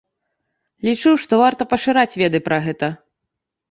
Лічу, 0.87 1.13
што 1.25 1.41
варта 1.43 1.69
пашыраць 1.77 2.11
веды 2.25 2.45
пра 2.51 2.57
гэта. 2.69 2.95